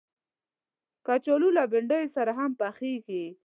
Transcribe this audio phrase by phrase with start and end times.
[1.05, 3.25] کچالو له بنډیو سره هم پخېږي